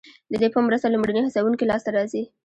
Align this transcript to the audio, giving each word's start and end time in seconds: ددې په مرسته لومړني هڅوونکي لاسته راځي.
ددې 0.31 0.47
په 0.53 0.59
مرسته 0.67 0.91
لومړني 0.93 1.21
هڅوونکي 1.23 1.65
لاسته 1.67 1.89
راځي. 1.97 2.23